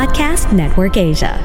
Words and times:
Podcast 0.00 0.50
Network 0.56 0.96
Asia. 0.96 1.36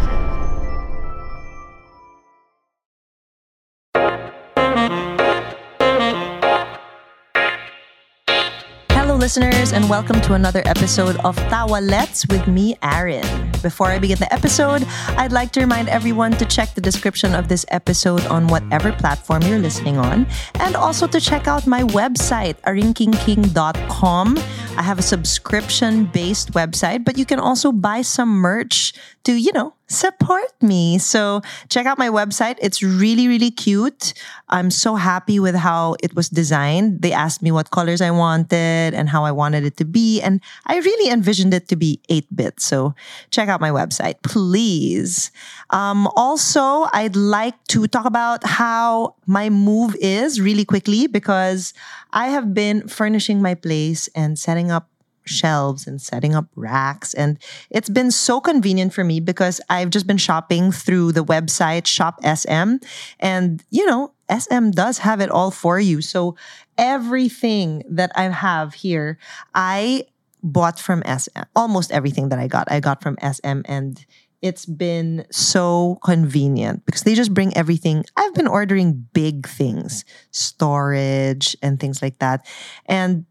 Hello, 8.92 9.18
listeners, 9.18 9.74
and 9.74 9.90
welcome 9.90 10.22
to 10.22 10.36
another 10.36 10.64
episode 10.66 11.18
of 11.26 11.36
Tawalets 11.52 12.32
with 12.32 12.48
me, 12.48 12.78
Aaron. 12.82 13.52
Before 13.62 13.88
I 13.88 14.00
begin 14.00 14.20
the 14.20 14.34
episode, 14.34 14.86
I'd 15.18 15.34
like 15.34 15.52
to 15.52 15.60
remind 15.60 15.90
everyone 15.90 16.32
to 16.34 16.46
check 16.46 16.76
the 16.76 16.82
description 16.82 17.36
of 17.36 17.50
this 17.50 17.66
episode 17.70 18.26
on 18.28 18.48
whatever 18.48 18.94
platform 18.94 19.42
you're 19.42 19.60
listening 19.60 19.98
on, 19.98 20.28
and 20.62 20.78
also 20.78 21.08
to 21.08 21.20
check 21.20 21.50
out 21.50 21.68
my 21.68 21.84
website, 21.84 22.56
arinkingking.com. 22.62 24.38
I 24.78 24.82
have 24.82 25.00
a 25.00 25.04
subscription 25.04 26.06
based 26.06 26.52
website, 26.52 27.06
but 27.06 27.18
you 27.18 27.26
can 27.26 27.40
also 27.40 27.72
buy 27.72 28.02
some 28.02 28.30
merch 28.30 28.94
to, 29.24 29.34
you 29.34 29.54
know, 29.54 29.74
support 29.88 30.52
me. 30.62 30.98
So 30.98 31.42
check 31.70 31.86
out 31.86 31.98
my 31.98 32.10
website. 32.10 32.58
It's 32.62 32.82
really, 32.82 33.28
really 33.28 33.52
cute. 33.52 34.14
I'm 34.50 34.72
so 34.72 34.96
happy 34.96 35.40
with 35.40 35.56
how 35.56 35.96
it 36.02 36.16
was 36.16 36.30
designed. 36.30 37.02
They 37.02 37.12
asked 37.12 37.42
me 37.42 37.52
what 37.52 37.72
colors 37.72 38.02
I 38.02 38.12
wanted 38.12 38.94
and 38.94 39.10
how 39.10 39.26
I 39.26 39.32
wanted 39.32 39.64
it 39.64 39.78
to 39.78 39.86
be. 39.86 40.22
And 40.22 40.42
I 40.66 40.78
really 40.78 41.12
envisioned 41.12 41.54
it 41.54 41.68
to 41.70 41.76
be 41.76 42.02
8 42.10 42.36
bit. 42.36 42.60
So 42.60 42.96
check 43.32 43.50
out 43.50 43.62
my 43.62 43.70
website, 43.70 44.22
please. 44.24 45.32
Um, 45.70 46.08
also, 46.16 46.88
I'd 46.94 47.16
like 47.16 47.56
to 47.70 47.88
talk 47.88 48.06
about 48.06 48.44
how 48.44 49.16
my 49.26 49.50
move 49.50 49.96
is 50.00 50.42
really 50.42 50.66
quickly 50.66 51.08
because 51.08 51.74
I 52.12 52.28
have 52.28 52.54
been 52.54 52.88
furnishing 52.88 53.42
my 53.42 53.56
place 53.56 54.08
and 54.16 54.38
setting 54.38 54.72
up 54.72 54.90
shelves 55.26 55.88
and 55.88 56.02
setting 56.02 56.36
up 56.36 56.48
racks. 56.56 57.14
And 57.14 57.38
it's 57.70 57.90
been 57.90 58.12
so 58.12 58.40
convenient 58.40 58.94
for 58.94 59.04
me 59.04 59.20
because 59.20 59.60
I've 59.70 59.90
just 59.90 60.08
been 60.08 60.18
shopping 60.18 60.72
through 60.72 61.12
the 61.12 61.24
website 61.24 61.86
Shop 61.86 62.20
SM. 62.24 62.76
And, 63.20 63.64
you 63.70 63.86
know, 63.86 64.14
SM 64.32 64.72
does 64.72 65.00
have 65.00 65.22
it 65.22 65.30
all 65.30 65.52
for 65.52 65.80
you. 65.80 66.02
So 66.02 66.36
everything 66.78 67.84
that 67.90 68.12
I 68.16 68.24
have 68.24 68.74
here, 68.74 69.18
I 69.54 70.06
bought 70.44 70.80
from 70.80 71.04
SM. 71.06 71.42
Almost 71.56 71.92
everything 71.92 72.30
that 72.30 72.40
I 72.40 72.48
got, 72.48 72.72
I 72.72 72.80
got 72.80 73.02
from 73.02 73.18
SM. 73.22 73.62
And 73.66 74.04
it's 74.42 74.66
been 74.66 75.26
so 75.32 75.98
convenient 76.04 76.86
because 76.86 77.02
they 77.02 77.16
just 77.16 77.34
bring 77.34 77.56
everything. 77.58 78.06
I've 78.16 78.34
been 78.36 78.48
ordering 78.48 79.08
big 79.14 79.48
things, 79.48 80.06
storage 80.32 81.58
and 81.64 81.80
things 81.80 82.02
like 82.02 82.20
that. 82.20 82.46
And 82.86 83.26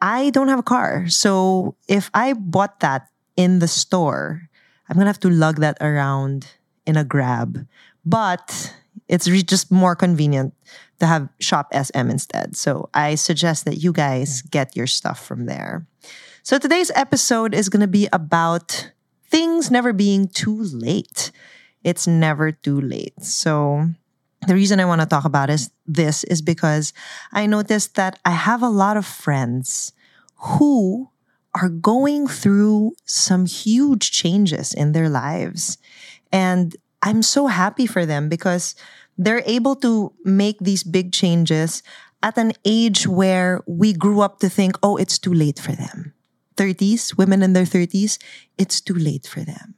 I 0.00 0.30
don't 0.30 0.48
have 0.48 0.58
a 0.58 0.64
car. 0.64 1.08
So 1.08 1.76
if 1.88 2.10
I 2.14 2.32
bought 2.32 2.80
that 2.80 3.08
in 3.36 3.58
the 3.58 3.68
store, 3.68 4.48
I'm 4.88 4.94
going 4.94 5.04
to 5.04 5.10
have 5.10 5.20
to 5.20 5.30
lug 5.30 5.60
that 5.60 5.76
around 5.80 6.46
in 6.86 6.96
a 6.96 7.04
grab. 7.04 7.66
But 8.04 8.74
it's 9.08 9.28
re- 9.28 9.42
just 9.42 9.70
more 9.70 9.96
convenient 9.96 10.54
to 11.00 11.06
have 11.06 11.28
Shop 11.40 11.72
SM 11.72 12.10
instead. 12.10 12.56
So 12.56 12.88
I 12.94 13.14
suggest 13.14 13.64
that 13.64 13.78
you 13.78 13.92
guys 13.92 14.42
get 14.42 14.76
your 14.76 14.86
stuff 14.86 15.24
from 15.24 15.46
there. 15.46 15.86
So 16.42 16.58
today's 16.58 16.90
episode 16.94 17.54
is 17.54 17.68
going 17.68 17.80
to 17.80 17.88
be 17.88 18.08
about 18.12 18.92
things 19.28 19.70
never 19.70 19.92
being 19.92 20.28
too 20.28 20.62
late. 20.62 21.30
It's 21.84 22.06
never 22.06 22.50
too 22.52 22.80
late. 22.80 23.22
So 23.22 23.90
the 24.46 24.54
reason 24.54 24.80
I 24.80 24.84
want 24.84 25.00
to 25.00 25.06
talk 25.06 25.24
about 25.24 25.50
is 25.50 25.70
this 25.86 26.24
is 26.24 26.42
because 26.42 26.92
I 27.32 27.46
noticed 27.46 27.96
that 27.96 28.18
I 28.24 28.30
have 28.30 28.62
a 28.62 28.68
lot 28.68 28.96
of 28.96 29.04
friends 29.04 29.92
who 30.36 31.10
are 31.54 31.68
going 31.68 32.28
through 32.28 32.92
some 33.04 33.46
huge 33.46 34.12
changes 34.12 34.72
in 34.72 34.92
their 34.92 35.08
lives. 35.08 35.78
And 36.30 36.76
I'm 37.02 37.22
so 37.22 37.46
happy 37.46 37.86
for 37.86 38.06
them 38.06 38.28
because 38.28 38.74
they're 39.16 39.42
able 39.46 39.74
to 39.76 40.12
make 40.24 40.58
these 40.60 40.84
big 40.84 41.12
changes 41.12 41.82
at 42.22 42.38
an 42.38 42.52
age 42.64 43.06
where 43.06 43.62
we 43.66 43.92
grew 43.92 44.20
up 44.20 44.38
to 44.40 44.48
think, 44.48 44.76
oh, 44.82 44.96
it's 44.96 45.18
too 45.18 45.32
late 45.32 45.58
for 45.58 45.72
them. 45.72 46.14
30s, 46.56 47.16
women 47.16 47.42
in 47.42 47.52
their 47.52 47.64
30s, 47.64 48.18
it's 48.56 48.80
too 48.80 48.94
late 48.94 49.26
for 49.26 49.40
them. 49.40 49.74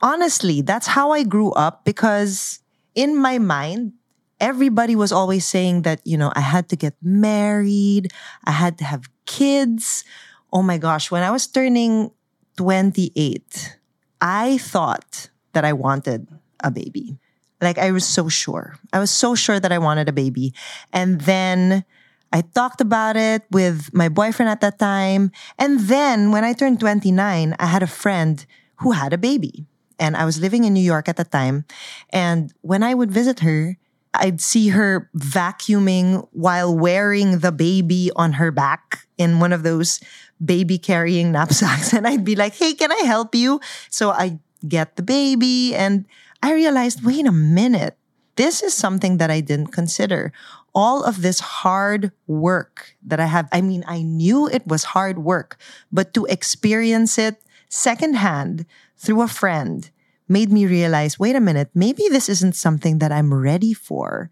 Honestly, 0.00 0.62
that's 0.62 0.88
how 0.88 1.10
I 1.10 1.24
grew 1.24 1.50
up 1.52 1.84
because 1.84 2.60
in 2.94 3.16
my 3.16 3.38
mind, 3.38 3.92
everybody 4.40 4.96
was 4.96 5.12
always 5.12 5.46
saying 5.46 5.82
that, 5.82 6.00
you 6.04 6.16
know, 6.16 6.32
I 6.34 6.40
had 6.40 6.68
to 6.70 6.76
get 6.76 6.94
married, 7.02 8.10
I 8.44 8.50
had 8.50 8.78
to 8.78 8.84
have 8.84 9.04
kids. 9.26 10.04
Oh 10.52 10.62
my 10.62 10.78
gosh, 10.78 11.10
when 11.10 11.22
I 11.22 11.30
was 11.30 11.46
turning 11.46 12.10
28, 12.56 13.78
I 14.20 14.58
thought 14.58 15.30
that 15.52 15.64
I 15.64 15.72
wanted 15.72 16.26
a 16.60 16.70
baby. 16.70 17.18
Like 17.60 17.78
I 17.78 17.92
was 17.92 18.06
so 18.06 18.28
sure. 18.28 18.76
I 18.92 18.98
was 18.98 19.10
so 19.10 19.34
sure 19.34 19.60
that 19.60 19.72
I 19.72 19.78
wanted 19.78 20.08
a 20.08 20.12
baby. 20.12 20.54
And 20.92 21.20
then 21.20 21.84
I 22.32 22.40
talked 22.40 22.80
about 22.80 23.16
it 23.16 23.42
with 23.50 23.92
my 23.92 24.08
boyfriend 24.08 24.48
at 24.48 24.60
that 24.62 24.78
time. 24.78 25.30
And 25.58 25.80
then 25.80 26.32
when 26.32 26.44
I 26.44 26.52
turned 26.52 26.80
29, 26.80 27.54
I 27.58 27.66
had 27.66 27.82
a 27.82 27.86
friend 27.86 28.44
who 28.76 28.92
had 28.92 29.12
a 29.12 29.18
baby. 29.18 29.66
And 29.98 30.16
I 30.16 30.24
was 30.24 30.40
living 30.40 30.64
in 30.64 30.72
New 30.72 30.80
York 30.80 31.08
at 31.08 31.18
the 31.18 31.24
time. 31.24 31.66
And 32.08 32.54
when 32.62 32.82
I 32.82 32.94
would 32.94 33.12
visit 33.12 33.40
her, 33.40 33.76
I'd 34.14 34.40
see 34.40 34.68
her 34.68 35.08
vacuuming 35.16 36.26
while 36.32 36.76
wearing 36.76 37.38
the 37.38 37.52
baby 37.52 38.10
on 38.16 38.34
her 38.34 38.50
back 38.50 39.06
in 39.18 39.38
one 39.38 39.52
of 39.52 39.62
those 39.62 40.00
baby 40.44 40.78
carrying 40.78 41.32
knapsacks. 41.32 41.92
And 41.96 42.06
I'd 42.06 42.24
be 42.24 42.36
like, 42.36 42.54
hey, 42.54 42.74
can 42.74 42.90
I 42.90 43.02
help 43.04 43.34
you? 43.34 43.60
So 43.88 44.10
I 44.10 44.38
get 44.66 44.96
the 44.96 45.02
baby 45.02 45.74
and 45.74 46.06
I 46.42 46.54
realized, 46.54 47.04
wait 47.04 47.26
a 47.26 47.32
minute, 47.32 47.96
this 48.36 48.62
is 48.62 48.74
something 48.74 49.18
that 49.18 49.30
I 49.30 49.40
didn't 49.40 49.68
consider. 49.68 50.32
All 50.74 51.04
of 51.04 51.22
this 51.22 51.40
hard 51.40 52.12
work 52.26 52.96
that 53.02 53.20
I 53.20 53.26
have, 53.26 53.48
I 53.52 53.60
mean, 53.60 53.84
I 53.86 54.02
knew 54.02 54.48
it 54.48 54.66
was 54.66 54.96
hard 54.96 55.18
work, 55.18 55.58
but 55.92 56.14
to 56.14 56.24
experience 56.26 57.18
it 57.18 57.42
secondhand 57.68 58.66
through 58.96 59.22
a 59.22 59.28
friend 59.28 59.90
made 60.30 60.52
me 60.52 60.66
realize 60.66 61.18
wait 61.18 61.36
a 61.36 61.40
minute, 61.40 61.70
maybe 61.74 62.04
this 62.08 62.28
isn't 62.28 62.54
something 62.54 62.98
that 62.98 63.12
I'm 63.12 63.34
ready 63.34 63.74
for 63.74 64.30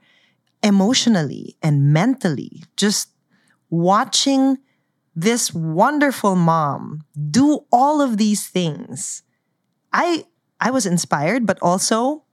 emotionally 0.62 1.56
and 1.62 1.92
mentally. 1.92 2.64
Just 2.76 3.10
watching 3.70 4.59
this 5.14 5.53
wonderful 5.53 6.36
mom 6.36 7.04
do 7.31 7.60
all 7.72 8.00
of 8.00 8.16
these 8.16 8.47
things. 8.48 9.22
I 9.92 10.25
I 10.60 10.70
was 10.70 10.86
inspired, 10.86 11.47
but 11.47 11.59
also 11.62 12.25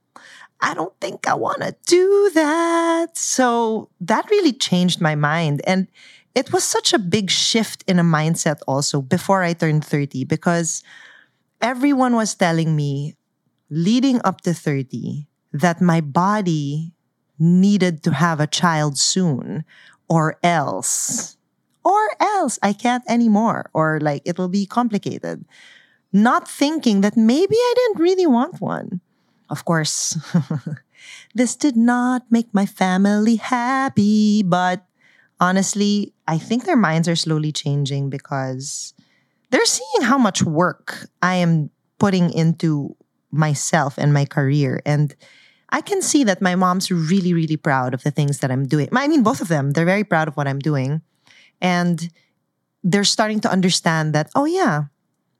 I 0.60 0.74
don't 0.74 0.94
think 1.00 1.28
I 1.28 1.34
want 1.34 1.62
to 1.62 1.76
do 1.86 2.30
that. 2.34 3.16
So 3.16 3.90
that 4.00 4.30
really 4.30 4.52
changed 4.52 5.00
my 5.00 5.14
mind 5.14 5.60
and 5.66 5.88
it 6.34 6.52
was 6.52 6.64
such 6.64 6.92
a 6.92 6.98
big 6.98 7.30
shift 7.30 7.82
in 7.86 7.98
a 7.98 8.04
mindset 8.04 8.60
also 8.68 9.00
before 9.02 9.42
I 9.42 9.54
turned 9.54 9.84
30 9.84 10.24
because 10.24 10.82
everyone 11.60 12.14
was 12.14 12.34
telling 12.34 12.76
me 12.76 13.15
leading 13.70 14.20
up 14.24 14.40
to 14.42 14.54
30 14.54 15.26
that 15.52 15.80
my 15.80 16.00
body 16.00 16.92
needed 17.38 18.02
to 18.04 18.12
have 18.12 18.40
a 18.40 18.46
child 18.46 18.98
soon 18.98 19.64
or 20.08 20.38
else 20.42 21.36
or 21.84 22.08
else 22.20 22.58
I 22.62 22.72
can't 22.72 23.04
anymore 23.08 23.70
or 23.72 24.00
like 24.00 24.22
it'll 24.24 24.48
be 24.48 24.66
complicated. 24.66 25.44
Not 26.12 26.48
thinking 26.48 27.00
that 27.02 27.16
maybe 27.16 27.56
I 27.56 27.74
didn't 27.76 28.02
really 28.02 28.26
want 28.26 28.60
one. 28.60 29.00
Of 29.50 29.64
course 29.64 30.18
this 31.34 31.54
did 31.54 31.76
not 31.76 32.22
make 32.30 32.52
my 32.52 32.66
family 32.66 33.36
happy 33.36 34.42
but 34.42 34.86
honestly 35.38 36.12
I 36.26 36.38
think 36.38 36.64
their 36.64 36.76
minds 36.76 37.08
are 37.08 37.16
slowly 37.16 37.52
changing 37.52 38.10
because 38.10 38.94
they're 39.50 39.64
seeing 39.64 40.02
how 40.02 40.18
much 40.18 40.42
work 40.42 41.08
I 41.22 41.36
am 41.36 41.70
putting 41.98 42.32
into 42.32 42.96
myself 43.36 43.98
and 43.98 44.12
my 44.12 44.24
career. 44.24 44.80
And 44.84 45.14
I 45.70 45.80
can 45.80 46.00
see 46.02 46.24
that 46.24 46.40
my 46.42 46.54
mom's 46.54 46.90
really, 46.90 47.32
really 47.32 47.56
proud 47.56 47.94
of 47.94 48.02
the 48.02 48.10
things 48.10 48.38
that 48.40 48.50
I'm 48.50 48.66
doing. 48.66 48.88
I 48.92 49.08
mean, 49.08 49.22
both 49.22 49.40
of 49.40 49.48
them, 49.48 49.72
they're 49.72 49.84
very 49.84 50.04
proud 50.04 50.28
of 50.28 50.36
what 50.36 50.46
I'm 50.48 50.58
doing. 50.58 51.02
And 51.60 52.10
they're 52.84 53.04
starting 53.04 53.40
to 53.40 53.50
understand 53.50 54.14
that, 54.14 54.30
oh, 54.34 54.44
yeah, 54.44 54.84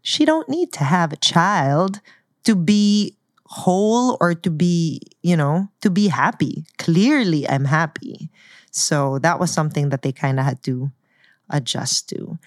she 0.02 0.24
don't 0.24 0.48
need 0.48 0.72
to 0.74 0.84
have 0.84 1.12
a 1.12 1.16
child 1.16 2.00
to 2.44 2.56
be 2.56 3.16
whole 3.46 4.16
or 4.20 4.34
to 4.34 4.50
be, 4.50 5.00
you 5.22 5.36
know, 5.36 5.68
to 5.80 5.90
be 5.90 6.08
happy. 6.08 6.64
Clearly, 6.78 7.48
I'm 7.48 7.66
happy. 7.66 8.30
So 8.70 9.18
that 9.20 9.38
was 9.38 9.52
something 9.52 9.90
that 9.90 10.02
they 10.02 10.12
kind 10.12 10.38
of 10.38 10.44
had 10.44 10.62
to 10.64 10.90
adjust 11.48 12.08
to. 12.10 12.38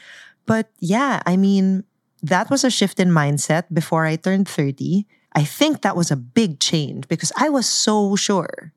But 0.46 0.70
yeah, 0.80 1.22
I 1.26 1.38
mean, 1.38 1.86
that 2.22 2.50
was 2.50 2.64
a 2.64 2.70
shift 2.70 3.00
in 3.00 3.10
mindset 3.10 3.66
before 3.72 4.06
I 4.06 4.16
turned 4.16 4.48
30. 4.48 5.08
I 5.34 5.44
think 5.44 5.82
that 5.82 5.96
was 5.96 6.12
a 6.12 6.16
big 6.16 6.60
change 6.60 7.08
because 7.08 7.32
I 7.38 7.50
was 7.50 7.68
so 7.68 8.16
sure 8.16 8.74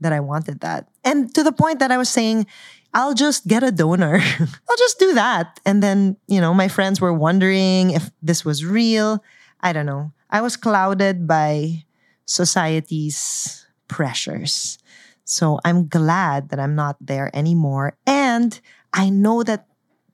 that 0.00 0.12
I 0.12 0.20
wanted 0.20 0.60
that. 0.60 0.88
And 1.04 1.32
to 1.34 1.42
the 1.42 1.52
point 1.52 1.78
that 1.78 1.90
I 1.90 1.98
was 1.98 2.08
saying, 2.08 2.46
I'll 2.92 3.14
just 3.14 3.46
get 3.46 3.62
a 3.62 3.70
donor. 3.70 4.20
I'll 4.40 4.76
just 4.76 4.98
do 4.98 5.14
that. 5.14 5.60
And 5.64 5.82
then, 5.82 6.16
you 6.26 6.40
know, 6.40 6.54
my 6.54 6.68
friends 6.68 7.00
were 7.00 7.12
wondering 7.12 7.90
if 7.90 8.10
this 8.22 8.44
was 8.44 8.64
real. 8.64 9.22
I 9.60 9.72
don't 9.72 9.86
know. 9.86 10.12
I 10.30 10.40
was 10.40 10.56
clouded 10.56 11.26
by 11.26 11.84
society's 12.24 13.66
pressures. 13.88 14.78
So 15.24 15.60
I'm 15.64 15.86
glad 15.86 16.48
that 16.48 16.58
I'm 16.58 16.74
not 16.74 16.96
there 17.00 17.30
anymore. 17.34 17.96
And 18.06 18.58
I 18.92 19.10
know 19.10 19.42
that 19.42 19.66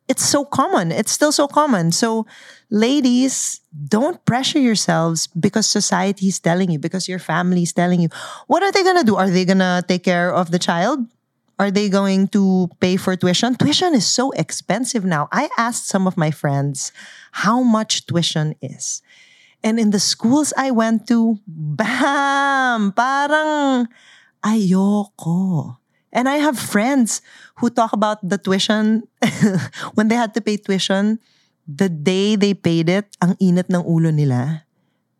it's 0.09 0.25
so 0.25 0.45
common. 0.45 0.93
It's 0.93 1.11
still 1.11 1.33
so 1.33 1.49
common. 1.49 1.91
So, 1.91 2.27
ladies, 2.71 3.61
don't 3.89 4.23
pressure 4.25 4.59
yourselves 4.59 5.27
because 5.27 5.67
society 5.67 6.29
is 6.29 6.39
telling 6.39 6.71
you, 6.71 6.79
because 6.79 7.09
your 7.09 7.19
family 7.19 7.63
is 7.63 7.73
telling 7.73 8.01
you. 8.01 8.09
What 8.47 8.63
are 8.63 8.71
they 8.71 8.83
going 8.83 8.99
to 8.99 9.05
do? 9.05 9.17
Are 9.17 9.31
they 9.31 9.45
going 9.45 9.59
to 9.59 9.85
take 9.87 10.05
care 10.05 10.33
of 10.33 10.51
the 10.51 10.59
child? 10.59 11.01
Are 11.59 11.71
they 11.71 11.89
going 11.89 12.29
to 12.29 12.69
pay 12.81 12.97
for 12.97 13.17
tuition? 13.17 13.57
Tuition 13.57 13.95
is 13.95 14.07
so 14.07 14.31
expensive 14.33 15.05
now. 15.05 15.29
I 15.33 15.49
asked 15.57 15.89
some 15.89 16.07
of 16.07 16.17
my 16.17 16.31
friends 16.31 16.93
how 17.33 17.63
much 17.63 18.07
tuition 18.07 18.55
is. 18.61 19.03
And 19.65 19.81
in 19.81 19.91
the 19.91 19.99
schools 19.99 20.53
I 20.57 20.71
went 20.71 21.09
to, 21.09 21.41
bam, 21.47 22.93
parang 22.93 23.89
ayoko. 24.45 25.79
And 26.17 26.33
I 26.33 26.41
have 26.41 26.57
friends 26.59 27.21
who 27.61 27.69
talk 27.69 27.93
about 27.93 28.25
the 28.25 28.41
tuition 28.41 29.05
when 29.95 30.09
they 30.09 30.17
had 30.17 30.33
to 30.33 30.41
pay 30.41 30.57
tuition. 30.57 31.21
The 31.69 31.93
day 31.93 32.41
they 32.41 32.55
paid 32.55 32.89
it, 32.89 33.05
ang 33.21 33.37
init 33.37 33.69
ng 33.69 33.85
ulo 33.85 34.09
nila. 34.09 34.65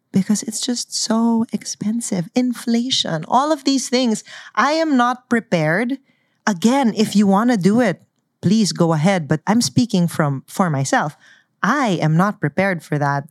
Because 0.09 0.41
it's 0.49 0.65
just 0.65 0.97
so 0.97 1.45
expensive. 1.53 2.33
Inflation, 2.33 3.29
all 3.29 3.53
of 3.53 3.69
these 3.69 3.93
things. 3.93 4.25
I 4.57 4.81
am 4.81 4.97
not 4.97 5.29
prepared. 5.29 6.01
Again, 6.49 6.97
if 6.97 7.13
you 7.13 7.29
want 7.29 7.53
to 7.53 7.61
do 7.61 7.85
it, 7.85 8.01
please 8.41 8.73
go 8.73 8.97
ahead. 8.97 9.29
But 9.29 9.45
I'm 9.45 9.61
speaking 9.61 10.09
from 10.09 10.49
for 10.49 10.73
myself. 10.73 11.13
I 11.61 12.01
am 12.01 12.17
not 12.17 12.41
prepared 12.41 12.81
for 12.81 12.97
that 12.97 13.29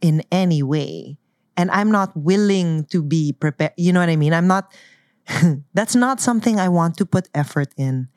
in 0.00 0.24
any 0.32 0.62
way. 0.62 1.20
And 1.60 1.68
I'm 1.68 1.92
not 1.92 2.16
willing 2.16 2.88
to 2.88 3.04
be 3.04 3.36
prepared. 3.36 3.76
You 3.76 3.92
know 3.92 4.00
what 4.00 4.08
I 4.08 4.16
mean? 4.16 4.32
I'm 4.32 4.48
not 4.48 4.72
that's 5.74 5.94
not 5.94 6.20
something 6.20 6.58
I 6.58 6.68
want 6.68 6.96
to 6.98 7.06
put 7.06 7.28
effort 7.34 7.72
in 7.76 8.08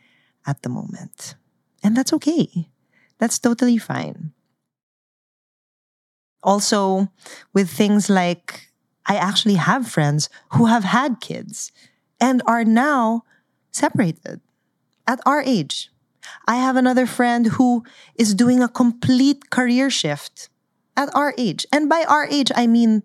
at 0.46 0.62
the 0.64 0.70
moment. 0.70 1.36
And 1.84 1.96
that's 1.96 2.14
okay. 2.14 2.70
That's 3.20 3.40
totally 3.40 3.78
fine. 3.78 4.34
Also, 6.44 7.10
with 7.54 7.70
things 7.70 8.10
like 8.10 8.72
I 9.06 9.16
actually 9.16 9.56
have 9.56 9.88
friends 9.88 10.30
who 10.54 10.66
have 10.66 10.84
had 10.84 11.22
kids 11.22 11.72
and 12.20 12.42
are 12.46 12.64
now 12.64 13.24
separated 13.72 14.42
at 15.08 15.20
our 15.26 15.42
age. 15.42 15.90
I 16.48 16.56
have 16.58 16.76
another 16.76 17.06
friend 17.06 17.48
who 17.58 17.84
is 18.16 18.34
doing 18.34 18.62
a 18.62 18.70
complete 18.70 19.50
career 19.50 19.90
shift 19.90 20.50
at 20.98 21.14
our 21.16 21.34
age. 21.38 21.66
And 21.72 21.90
by 21.90 22.04
our 22.08 22.26
age, 22.26 22.52
I 22.56 22.68
mean 22.68 23.04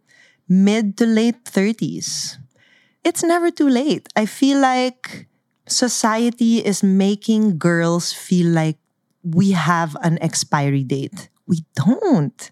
mid 0.48 0.96
to 0.98 1.06
late 1.06 1.44
30s 1.44 2.36
it's 3.04 3.22
never 3.22 3.50
too 3.50 3.68
late. 3.68 4.08
I 4.16 4.26
feel 4.26 4.60
like 4.60 5.26
society 5.66 6.64
is 6.64 6.82
making 6.82 7.58
girls 7.58 8.12
feel 8.12 8.48
like 8.48 8.78
we 9.22 9.52
have 9.52 9.96
an 10.02 10.18
expiry 10.22 10.84
date. 10.84 11.28
We 11.46 11.64
don't. 11.74 12.50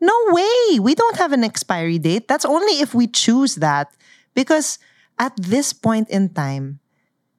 No 0.00 0.14
way. 0.28 0.78
We 0.80 0.94
don't 0.94 1.16
have 1.16 1.32
an 1.32 1.44
expiry 1.44 1.98
date. 1.98 2.28
That's 2.28 2.44
only 2.44 2.80
if 2.80 2.94
we 2.94 3.06
choose 3.06 3.56
that. 3.56 3.94
Because 4.34 4.78
at 5.18 5.36
this 5.36 5.72
point 5.72 6.08
in 6.10 6.30
time, 6.30 6.80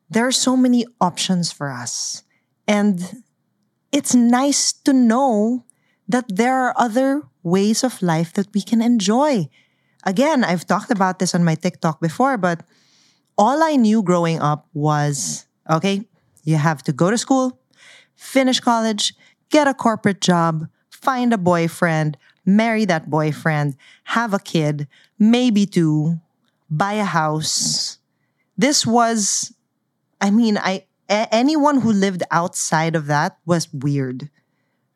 there 0.10 0.28
are 0.28 0.32
so 0.32 0.56
many 0.56 0.86
options 1.02 1.52
for 1.52 1.72
us. 1.72 2.24
And 2.68 3.24
it's 3.92 4.16
nice 4.16 4.72
to 4.72 4.94
know 4.94 5.66
that 6.08 6.26
there 6.30 6.56
are 6.56 6.74
other 6.78 7.24
ways 7.42 7.84
of 7.84 8.02
life 8.02 8.34
that 8.34 8.54
we 8.54 8.62
can 8.62 8.82
enjoy 8.82 9.50
again, 10.04 10.44
I've 10.44 10.66
talked 10.66 10.92
about 10.92 11.20
this 11.20 11.34
on 11.36 11.44
my 11.44 11.56
TikTok 11.56 12.00
before, 12.02 12.38
but 12.38 12.64
all 13.38 13.64
I 13.64 13.76
knew 13.76 14.04
growing 14.04 14.40
up 14.40 14.68
was 14.74 15.48
okay, 15.70 16.08
you 16.44 16.58
have 16.58 16.84
to 16.84 16.94
go 16.94 17.10
to 17.10 17.18
school, 17.18 17.60
finish 18.16 18.60
college, 18.60 19.14
get 19.50 19.68
a 19.68 19.74
corporate 19.74 20.22
job, 20.22 20.68
find 20.90 21.34
a 21.34 21.38
boyfriend, 21.38 22.18
marry 22.46 22.86
that 22.86 23.10
boyfriend, 23.10 23.76
have 24.04 24.34
a 24.34 24.40
kid, 24.40 24.88
maybe 25.18 25.66
two, 25.66 26.20
buy 26.70 26.94
a 26.94 27.06
house. 27.06 27.98
This 28.58 28.86
was, 28.86 29.54
I 30.22 30.32
mean, 30.32 30.58
I 30.58 30.86
anyone 31.10 31.82
who 31.82 31.92
lived 31.92 32.24
outside 32.32 32.96
of 32.96 33.08
that 33.08 33.38
was 33.46 33.72
weird, 33.74 34.30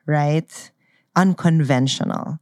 right? 0.06 0.72
Unconventional. 1.16 2.40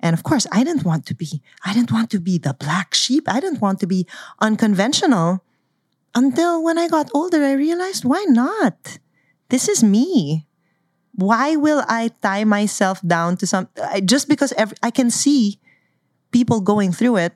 And 0.00 0.14
of 0.14 0.22
course, 0.22 0.46
I 0.52 0.62
didn't 0.62 0.84
want 0.84 1.06
to 1.06 1.14
be, 1.14 1.42
I 1.64 1.72
didn't 1.72 1.92
want 1.92 2.10
to 2.10 2.20
be 2.20 2.38
the 2.38 2.54
black 2.54 2.94
sheep. 2.94 3.24
I 3.28 3.40
didn't 3.40 3.60
want 3.60 3.80
to 3.80 3.86
be 3.86 4.06
unconventional. 4.40 5.42
Until 6.14 6.62
when 6.62 6.78
I 6.78 6.88
got 6.88 7.10
older, 7.14 7.44
I 7.44 7.52
realized 7.52 8.04
why 8.04 8.24
not? 8.28 8.98
This 9.48 9.68
is 9.68 9.82
me. 9.82 10.46
Why 11.14 11.56
will 11.56 11.84
I 11.88 12.10
tie 12.22 12.44
myself 12.44 13.00
down 13.00 13.36
to 13.38 13.46
some, 13.46 13.68
just 14.04 14.28
because 14.28 14.52
every, 14.52 14.76
I 14.82 14.90
can 14.90 15.10
see 15.10 15.58
people 16.30 16.60
going 16.60 16.92
through 16.92 17.16
it 17.16 17.32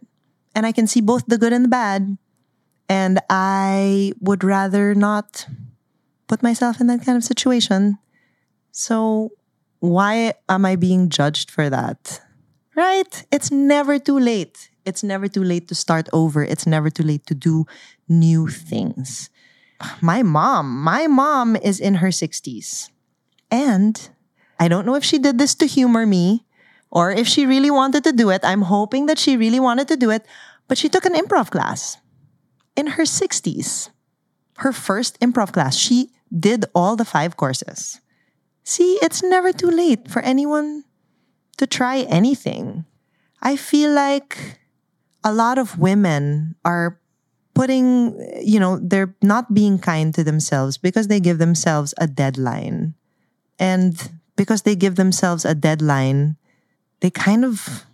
and 0.54 0.66
I 0.66 0.72
can 0.72 0.86
see 0.86 1.00
both 1.00 1.24
the 1.26 1.38
good 1.38 1.52
and 1.52 1.64
the 1.64 1.68
bad. 1.68 2.18
And 2.88 3.20
I 3.30 4.12
would 4.20 4.42
rather 4.42 4.94
not 4.94 5.46
put 6.26 6.42
myself 6.42 6.80
in 6.80 6.86
that 6.88 7.04
kind 7.04 7.16
of 7.16 7.24
situation. 7.24 7.98
So, 8.72 9.32
why 9.78 10.34
am 10.48 10.66
I 10.66 10.76
being 10.76 11.08
judged 11.08 11.50
for 11.50 11.70
that? 11.70 12.20
Right? 12.80 13.26
It's 13.30 13.50
never 13.52 13.98
too 13.98 14.18
late. 14.18 14.70
It's 14.86 15.02
never 15.04 15.28
too 15.28 15.44
late 15.44 15.68
to 15.68 15.74
start 15.74 16.08
over. 16.14 16.42
It's 16.42 16.66
never 16.66 16.88
too 16.88 17.02
late 17.02 17.26
to 17.26 17.34
do 17.34 17.66
new 18.08 18.48
things. 18.48 19.28
My 20.00 20.22
mom, 20.22 20.80
my 20.80 21.06
mom 21.06 21.56
is 21.56 21.78
in 21.78 21.96
her 21.96 22.08
60s. 22.08 22.88
And 23.50 24.00
I 24.58 24.68
don't 24.68 24.86
know 24.86 24.94
if 24.94 25.04
she 25.04 25.18
did 25.18 25.36
this 25.36 25.54
to 25.56 25.66
humor 25.66 26.06
me 26.06 26.46
or 26.90 27.12
if 27.12 27.28
she 27.28 27.44
really 27.44 27.70
wanted 27.70 28.02
to 28.04 28.12
do 28.16 28.30
it. 28.30 28.40
I'm 28.44 28.62
hoping 28.62 29.04
that 29.12 29.18
she 29.18 29.36
really 29.36 29.60
wanted 29.60 29.86
to 29.88 29.96
do 29.98 30.08
it, 30.08 30.24
but 30.66 30.78
she 30.78 30.88
took 30.88 31.04
an 31.04 31.12
improv 31.12 31.50
class 31.50 31.98
in 32.76 32.96
her 32.96 33.04
60s. 33.04 33.90
Her 34.64 34.72
first 34.72 35.20
improv 35.20 35.52
class. 35.52 35.76
She 35.76 36.12
did 36.32 36.64
all 36.74 36.96
the 36.96 37.04
five 37.04 37.36
courses. 37.36 38.00
See, 38.64 38.96
it's 39.02 39.22
never 39.22 39.52
too 39.52 39.68
late 39.68 40.08
for 40.08 40.22
anyone 40.22 40.84
to 41.60 41.66
try 41.66 42.08
anything. 42.08 42.88
I 43.44 43.56
feel 43.56 43.92
like 43.92 44.56
a 45.22 45.32
lot 45.32 45.58
of 45.58 45.78
women 45.78 46.56
are 46.64 46.98
putting, 47.52 48.16
you 48.40 48.58
know, 48.58 48.80
they're 48.80 49.14
not 49.20 49.52
being 49.52 49.78
kind 49.78 50.14
to 50.14 50.24
themselves 50.24 50.78
because 50.78 51.08
they 51.08 51.20
give 51.20 51.36
themselves 51.36 51.92
a 52.00 52.06
deadline. 52.06 52.94
And 53.58 53.92
because 54.36 54.62
they 54.62 54.74
give 54.74 54.96
themselves 54.96 55.44
a 55.44 55.54
deadline, 55.54 56.40
they 57.00 57.10
kind 57.10 57.44
of 57.44 57.84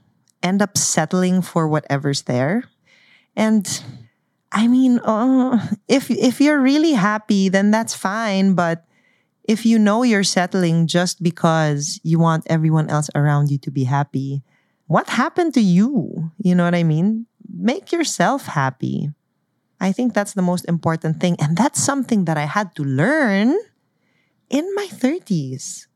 end 0.44 0.62
up 0.62 0.78
settling 0.78 1.42
for 1.42 1.66
whatever's 1.66 2.22
there. 2.30 2.70
And 3.34 3.66
I 4.52 4.68
mean, 4.68 5.00
uh, 5.00 5.58
if 5.88 6.08
if 6.08 6.40
you're 6.40 6.62
really 6.62 6.92
happy, 6.92 7.48
then 7.48 7.72
that's 7.72 7.98
fine. 7.98 8.54
But 8.54 8.86
if 9.48 9.64
you 9.64 9.78
know 9.78 10.02
you're 10.02 10.24
settling 10.24 10.86
just 10.86 11.22
because 11.22 12.00
you 12.02 12.18
want 12.18 12.46
everyone 12.48 12.90
else 12.90 13.08
around 13.14 13.50
you 13.50 13.58
to 13.58 13.70
be 13.70 13.84
happy, 13.84 14.42
what 14.86 15.08
happened 15.08 15.54
to 15.54 15.60
you? 15.60 16.30
You 16.38 16.54
know 16.54 16.64
what 16.64 16.74
I 16.74 16.82
mean? 16.82 17.26
Make 17.48 17.92
yourself 17.92 18.46
happy. 18.46 19.10
I 19.80 19.92
think 19.92 20.14
that's 20.14 20.34
the 20.34 20.42
most 20.42 20.64
important 20.66 21.20
thing. 21.20 21.36
And 21.40 21.56
that's 21.56 21.82
something 21.82 22.24
that 22.24 22.36
I 22.36 22.46
had 22.46 22.74
to 22.76 22.84
learn 22.84 23.54
in 24.48 24.74
my 24.74 24.86
30s. 24.90 25.86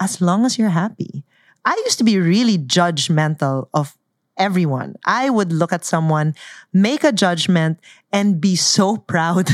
As 0.00 0.20
long 0.20 0.44
as 0.46 0.58
you're 0.58 0.70
happy. 0.70 1.24
I 1.64 1.74
used 1.84 1.98
to 1.98 2.04
be 2.04 2.18
really 2.18 2.56
judgmental 2.56 3.68
of 3.74 3.98
everyone. 4.36 4.94
I 5.04 5.28
would 5.28 5.52
look 5.52 5.72
at 5.72 5.84
someone, 5.84 6.34
make 6.72 7.02
a 7.02 7.12
judgment, 7.12 7.80
and 8.12 8.40
be 8.40 8.54
so 8.56 8.96
proud 9.12 9.50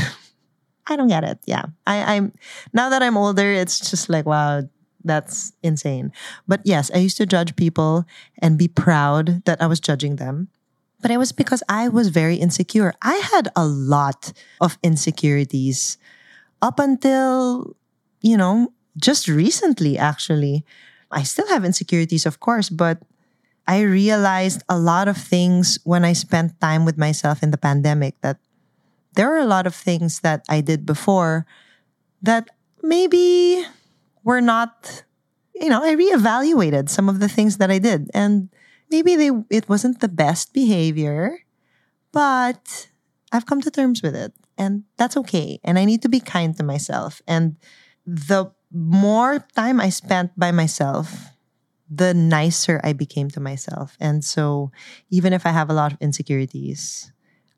I 0.87 0.95
don't 0.95 1.07
get 1.07 1.23
it. 1.23 1.39
Yeah. 1.45 1.65
I, 1.87 2.15
I'm 2.15 2.33
now 2.73 2.89
that 2.89 3.01
I'm 3.01 3.17
older, 3.17 3.51
it's 3.51 3.79
just 3.89 4.09
like, 4.09 4.25
wow, 4.25 4.63
that's 5.03 5.53
insane. 5.63 6.11
But 6.47 6.61
yes, 6.63 6.91
I 6.93 6.97
used 6.97 7.17
to 7.17 7.25
judge 7.25 7.55
people 7.55 8.05
and 8.39 8.57
be 8.57 8.67
proud 8.67 9.43
that 9.45 9.61
I 9.61 9.67
was 9.67 9.79
judging 9.79 10.17
them. 10.17 10.49
But 11.01 11.11
it 11.11 11.17
was 11.17 11.31
because 11.31 11.61
I 11.69 11.87
was 11.87 12.09
very 12.09 12.35
insecure. 12.35 12.93
I 13.01 13.15
had 13.17 13.49
a 13.55 13.65
lot 13.65 14.33
of 14.59 14.77
insecurities 14.81 15.97
up 16.61 16.79
until, 16.79 17.75
you 18.21 18.37
know, 18.37 18.73
just 18.97 19.27
recently, 19.27 19.97
actually. 19.97 20.65
I 21.11 21.23
still 21.23 21.47
have 21.49 21.63
insecurities, 21.63 22.25
of 22.25 22.39
course, 22.39 22.69
but 22.69 23.03
I 23.67 23.81
realized 23.81 24.63
a 24.69 24.77
lot 24.77 25.07
of 25.07 25.17
things 25.17 25.79
when 25.83 26.05
I 26.05 26.13
spent 26.13 26.59
time 26.61 26.85
with 26.85 26.97
myself 26.97 27.43
in 27.43 27.51
the 27.51 27.57
pandemic 27.57 28.19
that 28.21 28.37
there 29.15 29.33
are 29.33 29.39
a 29.39 29.45
lot 29.45 29.67
of 29.67 29.75
things 29.75 30.19
that 30.21 30.43
I 30.49 30.61
did 30.61 30.85
before 30.85 31.45
that 32.21 32.49
maybe 32.81 33.65
were 34.23 34.41
not, 34.41 35.03
you 35.53 35.69
know, 35.69 35.83
I 35.83 35.95
reevaluated 35.95 36.89
some 36.89 37.09
of 37.09 37.19
the 37.19 37.29
things 37.29 37.57
that 37.57 37.71
I 37.71 37.79
did. 37.79 38.09
And 38.13 38.49
maybe 38.89 39.15
they 39.15 39.31
it 39.49 39.69
wasn't 39.69 39.99
the 39.99 40.09
best 40.09 40.53
behavior, 40.53 41.39
but 42.11 42.89
I've 43.31 43.45
come 43.45 43.61
to 43.61 43.71
terms 43.71 44.01
with 44.01 44.15
it 44.15 44.33
and 44.57 44.83
that's 44.97 45.17
okay. 45.17 45.59
And 45.63 45.77
I 45.79 45.85
need 45.85 46.01
to 46.03 46.09
be 46.09 46.19
kind 46.19 46.55
to 46.57 46.63
myself. 46.63 47.21
And 47.27 47.57
the 48.05 48.51
more 48.71 49.45
time 49.55 49.79
I 49.79 49.89
spent 49.89 50.37
by 50.37 50.51
myself, 50.51 51.31
the 51.89 52.13
nicer 52.13 52.81
I 52.83 52.93
became 52.93 53.29
to 53.31 53.39
myself. 53.39 53.95
And 53.99 54.23
so 54.23 54.71
even 55.09 55.33
if 55.33 55.45
I 55.45 55.49
have 55.49 55.69
a 55.69 55.73
lot 55.73 55.93
of 55.93 56.01
insecurities, 56.01 57.11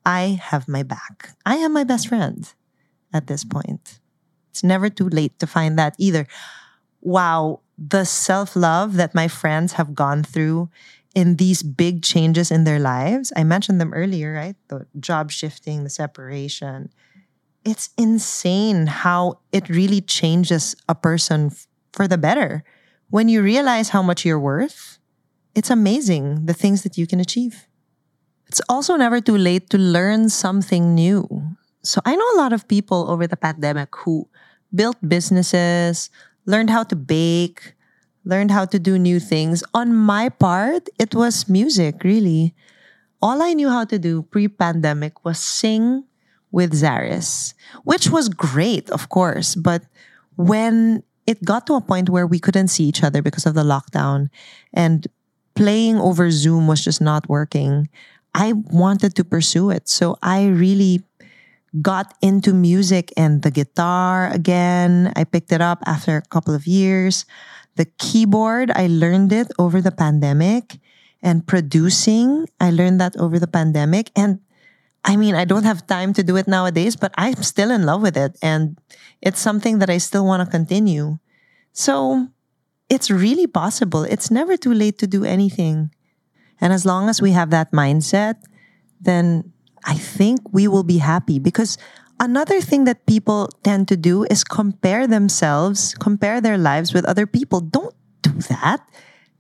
I 0.08 0.40
have 0.42 0.70
my 0.70 0.84
back. 0.84 1.36
I 1.46 1.58
am 1.58 1.74
my 1.74 1.84
best 1.84 2.08
friend 2.08 2.48
at 3.14 3.28
this 3.28 3.44
point. 3.44 4.00
It's 4.52 4.64
never 4.64 4.90
too 4.90 5.10
late 5.10 5.38
to 5.40 5.48
find 5.48 5.78
that 5.78 5.96
either. 6.00 6.26
Wow, 7.02 7.62
the 7.78 8.06
self 8.06 8.56
love 8.56 8.96
that 8.96 9.14
my 9.14 9.28
friends 9.28 9.74
have 9.74 9.94
gone 9.94 10.24
through 10.24 10.70
in 11.14 11.36
these 11.36 11.62
big 11.62 12.04
changes 12.04 12.52
in 12.52 12.64
their 12.64 12.80
lives. 12.80 13.34
I 13.36 13.44
mentioned 13.44 13.82
them 13.82 13.94
earlier, 13.94 14.34
right? 14.34 14.56
The 14.70 14.88
job 15.00 15.30
shifting, 15.30 15.84
the 15.84 15.92
separation. 15.92 16.90
It's 17.66 17.90
insane 17.98 18.88
how 18.88 19.40
it 19.52 19.70
really 19.70 20.02
changes 20.02 20.76
a 20.88 20.96
person 20.96 21.48
f- 21.48 21.68
for 21.94 22.08
the 22.08 22.18
better. 22.18 22.64
When 23.10 23.30
you 23.30 23.42
realize 23.44 23.90
how 23.90 24.02
much 24.02 24.26
you're 24.26 24.40
worth, 24.40 25.00
it's 25.56 25.70
amazing 25.70 26.46
the 26.46 26.54
things 26.54 26.84
that 26.84 26.98
you 26.98 27.08
can 27.08 27.20
achieve. 27.20 27.68
It's 28.48 28.62
also 28.70 28.96
never 28.96 29.20
too 29.20 29.38
late 29.38 29.70
to 29.72 29.78
learn 29.78 30.30
something 30.30 30.96
new. 30.96 31.28
So 31.84 32.02
I 32.06 32.16
know 32.16 32.26
a 32.36 32.40
lot 32.40 32.54
of 32.54 32.68
people 32.68 33.10
over 33.10 33.28
the 33.28 33.38
pandemic 33.38 33.96
who 33.96 34.28
built 34.74 34.98
businesses, 35.08 36.10
learned 36.46 36.70
how 36.70 36.84
to 36.84 36.96
bake, 36.96 37.74
learned 38.26 38.52
how 38.52 38.66
to 38.66 38.80
do 38.80 38.98
new 38.98 39.20
things. 39.20 39.64
On 39.74 39.94
my 39.94 40.30
part, 40.30 40.90
it 41.00 41.16
was 41.16 41.48
music, 41.48 42.04
really. 42.04 42.54
All 43.22 43.42
I 43.42 43.54
knew 43.54 43.70
how 43.70 43.86
to 43.86 43.98
do 43.98 44.24
pre 44.24 44.48
pandemic 44.48 45.26
was 45.26 45.40
sing 45.40 46.04
with 46.52 46.74
Zaris, 46.74 47.54
which 47.84 48.10
was 48.10 48.30
great, 48.30 48.90
of 48.90 49.10
course. 49.10 49.56
But 49.56 49.84
when 50.36 51.04
it 51.26 51.44
got 51.44 51.68
to 51.68 51.76
a 51.76 51.82
point 51.82 52.10
where 52.10 52.28
we 52.28 52.40
couldn't 52.40 52.70
see 52.70 52.86
each 52.86 53.04
other 53.04 53.22
because 53.22 53.46
of 53.46 53.56
the 53.56 53.64
lockdown 53.64 54.30
and 54.74 55.08
playing 55.56 55.98
over 55.98 56.32
Zoom 56.32 56.68
was 56.68 56.84
just 56.84 57.02
not 57.02 57.28
working, 57.28 57.90
I 58.38 58.54
wanted 58.54 59.16
to 59.16 59.26
pursue 59.26 59.72
it. 59.72 59.90
So 59.90 60.16
I 60.22 60.46
really 60.46 61.02
got 61.82 62.14
into 62.22 62.54
music 62.54 63.12
and 63.18 63.42
the 63.42 63.50
guitar 63.50 64.30
again. 64.30 65.12
I 65.16 65.24
picked 65.24 65.52
it 65.52 65.60
up 65.60 65.82
after 65.88 66.16
a 66.16 66.22
couple 66.22 66.54
of 66.54 66.68
years. 66.68 67.26
The 67.76 67.86
keyboard, 67.98 68.70
I 68.72 68.88
learned 68.88 69.34
it 69.34 69.50
over 69.58 69.82
the 69.82 69.92
pandemic. 69.92 70.78
And 71.24 71.46
producing, 71.48 72.48
I 72.62 72.70
learned 72.70 73.02
that 73.02 73.18
over 73.18 73.40
the 73.40 73.50
pandemic. 73.50 74.12
And 74.16 74.40
I 75.04 75.18
mean, 75.18 75.34
I 75.34 75.46
don't 75.46 75.66
have 75.66 75.88
time 75.88 76.14
to 76.14 76.24
do 76.24 76.38
it 76.38 76.48
nowadays, 76.48 76.96
but 76.96 77.12
I'm 77.18 77.42
still 77.42 77.72
in 77.72 77.88
love 77.88 78.04
with 78.04 78.16
it. 78.16 78.38
And 78.44 78.78
it's 79.20 79.40
something 79.40 79.80
that 79.80 79.90
I 79.90 79.98
still 79.98 80.26
want 80.26 80.46
to 80.46 80.50
continue. 80.50 81.18
So 81.74 82.28
it's 82.88 83.10
really 83.10 83.48
possible. 83.48 84.04
It's 84.04 84.30
never 84.30 84.58
too 84.58 84.74
late 84.74 85.00
to 85.00 85.08
do 85.08 85.26
anything. 85.26 85.90
And 86.60 86.74
as 86.74 86.86
long 86.86 87.10
as 87.10 87.22
we 87.22 87.32
have 87.32 87.50
that 87.52 87.72
mindset, 87.72 88.36
then 89.00 89.54
I 89.86 89.96
think 89.96 90.42
we 90.52 90.68
will 90.68 90.84
be 90.84 90.98
happy 90.98 91.40
because 91.40 91.78
another 92.20 92.62
thing 92.62 92.86
that 92.86 93.06
people 93.06 93.50
tend 93.64 93.88
to 93.90 93.98
do 93.98 94.24
is 94.26 94.44
compare 94.44 95.08
themselves, 95.08 95.94
compare 95.96 96.42
their 96.42 96.58
lives 96.58 96.94
with 96.94 97.06
other 97.06 97.28
people. 97.28 97.62
Don't 97.62 97.96
do 98.22 98.34
that. 98.50 98.82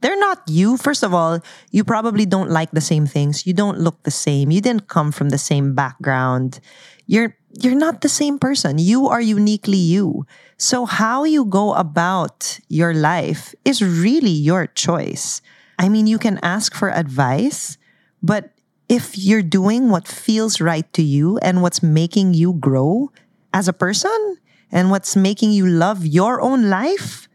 They're 0.02 0.20
not 0.20 0.44
you. 0.48 0.78
First 0.78 1.02
of 1.02 1.14
all, 1.14 1.40
you 1.72 1.84
probably 1.84 2.26
don't 2.26 2.52
like 2.52 2.72
the 2.72 2.82
same 2.82 3.08
things. 3.08 3.48
You 3.48 3.54
don't 3.54 3.80
look 3.80 4.04
the 4.04 4.12
same. 4.12 4.52
You 4.52 4.62
didn't 4.62 4.88
come 4.88 5.12
from 5.12 5.30
the 5.30 5.40
same 5.40 5.74
background. 5.74 6.60
You're 7.08 7.36
you're 7.60 7.76
not 7.76 8.02
the 8.02 8.10
same 8.10 8.38
person. 8.38 8.78
You 8.78 9.08
are 9.08 9.22
uniquely 9.22 9.78
you. 9.78 10.28
So 10.58 10.86
how 10.86 11.24
you 11.24 11.46
go 11.46 11.74
about 11.74 12.60
your 12.68 12.94
life 12.94 13.56
is 13.66 13.82
really 13.82 14.30
your 14.30 14.68
choice. 14.68 15.42
I 15.78 15.90
mean, 15.90 16.08
you 16.08 16.18
can 16.18 16.40
ask 16.42 16.74
for 16.74 16.90
advice, 16.90 17.78
but 18.22 18.52
if 18.90 19.18
you're 19.18 19.44
doing 19.44 19.90
what 19.90 20.08
feels 20.08 20.62
right 20.62 20.92
to 20.94 21.04
you 21.04 21.38
and 21.40 21.62
what's 21.62 21.84
making 21.84 22.34
you 22.34 22.54
grow 22.54 23.12
as 23.54 23.68
a 23.68 23.74
person 23.74 24.38
and 24.72 24.90
what's 24.90 25.16
making 25.16 25.52
you 25.52 25.68
love 25.68 26.06
your 26.06 26.42
own 26.42 26.70
life, 26.70 27.28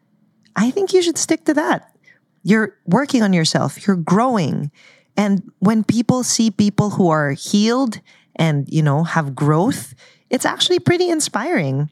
I 0.57 0.71
think 0.71 0.93
you 0.93 1.03
should 1.03 1.19
stick 1.19 1.45
to 1.45 1.55
that. 1.55 1.95
You're 2.43 2.77
working 2.87 3.23
on 3.23 3.33
yourself, 3.33 3.87
you're 3.87 3.97
growing. 3.97 4.71
And 5.17 5.53
when 5.59 5.85
people 5.85 6.25
see 6.25 6.51
people 6.51 6.91
who 6.91 7.11
are 7.11 7.33
healed 7.33 8.01
and, 8.37 8.67
you 8.69 8.83
know, 8.83 9.05
have 9.05 9.35
growth, 9.35 9.95
it's 10.31 10.47
actually 10.47 10.79
pretty 10.79 11.11
inspiring. 11.11 11.91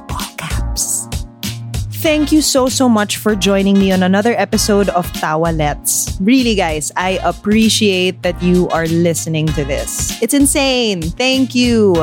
Thank 2.00 2.32
you 2.32 2.44
so, 2.44 2.70
so 2.70 2.88
much 2.88 3.18
for 3.18 3.36
joining 3.36 3.80
me 3.80 3.92
on 3.92 4.04
another 4.04 4.36
episode 4.38 4.88
of 4.90 5.12
Tawalets. 5.14 6.16
Really, 6.22 6.54
guys, 6.54 6.92
I 6.96 7.20
appreciate 7.24 8.22
that 8.22 8.42
you 8.42 8.70
are 8.70 8.86
listening 8.86 9.48
to 9.48 9.66
this. 9.66 10.22
It's 10.22 10.36
insane. 10.36 11.02
Thank 11.02 11.56
you. 11.56 11.96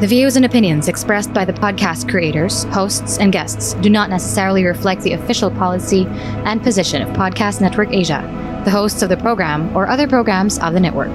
The 0.00 0.06
views 0.06 0.36
and 0.36 0.44
opinions 0.44 0.88
expressed 0.88 1.34
by 1.34 1.44
the 1.44 1.52
podcast 1.52 2.08
creators, 2.08 2.64
hosts, 2.64 3.18
and 3.18 3.30
guests 3.30 3.74
do 3.74 3.90
not 3.90 4.08
necessarily 4.08 4.64
reflect 4.64 5.02
the 5.02 5.12
official 5.12 5.50
policy 5.50 6.06
and 6.44 6.62
position 6.62 7.02
of 7.02 7.08
Podcast 7.10 7.60
Network 7.60 7.92
Asia, 7.92 8.22
the 8.64 8.70
hosts 8.70 9.02
of 9.02 9.10
the 9.10 9.16
program, 9.18 9.74
or 9.76 9.86
other 9.86 10.08
programs 10.08 10.58
of 10.58 10.72
the 10.72 10.80
network. 10.80 11.14